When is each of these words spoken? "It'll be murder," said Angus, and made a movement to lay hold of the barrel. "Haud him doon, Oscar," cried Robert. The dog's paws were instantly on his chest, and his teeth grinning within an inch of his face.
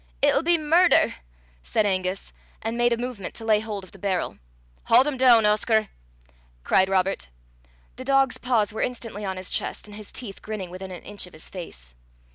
"It'll 0.23 0.41
be 0.41 0.57
murder," 0.57 1.13
said 1.61 1.85
Angus, 1.85 2.33
and 2.63 2.75
made 2.75 2.91
a 2.91 2.97
movement 2.97 3.35
to 3.35 3.45
lay 3.45 3.59
hold 3.59 3.83
of 3.83 3.91
the 3.91 3.99
barrel. 3.99 4.39
"Haud 4.85 5.05
him 5.05 5.15
doon, 5.15 5.45
Oscar," 5.45 5.89
cried 6.63 6.89
Robert. 6.89 7.29
The 7.97 8.03
dog's 8.05 8.39
paws 8.39 8.73
were 8.73 8.81
instantly 8.81 9.25
on 9.25 9.37
his 9.37 9.51
chest, 9.51 9.85
and 9.87 9.95
his 9.95 10.11
teeth 10.11 10.41
grinning 10.41 10.71
within 10.71 10.89
an 10.89 11.03
inch 11.03 11.27
of 11.27 11.33
his 11.33 11.49
face. 11.51 11.93